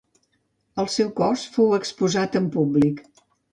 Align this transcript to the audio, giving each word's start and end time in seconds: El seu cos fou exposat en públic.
El 0.83 0.89
seu 0.93 1.11
cos 1.19 1.45
fou 1.59 1.77
exposat 1.81 2.41
en 2.43 2.51
públic. 2.59 3.07